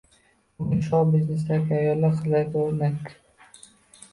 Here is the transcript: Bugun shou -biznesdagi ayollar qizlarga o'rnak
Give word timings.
Bugun 0.61 0.79
shou 0.87 1.03
-biznesdagi 1.09 1.77
ayollar 1.81 2.17
qizlarga 2.17 2.65
o'rnak 2.71 3.13